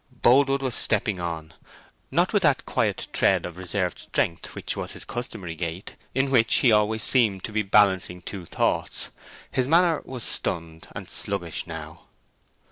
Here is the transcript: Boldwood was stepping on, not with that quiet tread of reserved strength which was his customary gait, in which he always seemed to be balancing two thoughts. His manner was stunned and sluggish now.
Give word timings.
Boldwood 0.23 0.63
was 0.63 0.73
stepping 0.73 1.19
on, 1.19 1.53
not 2.09 2.33
with 2.33 2.41
that 2.41 2.65
quiet 2.65 3.07
tread 3.13 3.45
of 3.45 3.57
reserved 3.59 3.99
strength 3.99 4.55
which 4.55 4.75
was 4.75 4.93
his 4.93 5.05
customary 5.05 5.53
gait, 5.53 5.95
in 6.15 6.31
which 6.31 6.55
he 6.55 6.71
always 6.71 7.03
seemed 7.03 7.43
to 7.43 7.51
be 7.51 7.61
balancing 7.61 8.23
two 8.23 8.47
thoughts. 8.47 9.11
His 9.51 9.67
manner 9.67 10.01
was 10.03 10.23
stunned 10.23 10.87
and 10.95 11.07
sluggish 11.07 11.67
now. 11.67 12.05